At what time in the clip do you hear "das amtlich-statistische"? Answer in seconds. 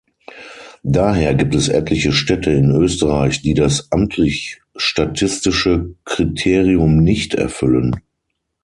3.53-5.93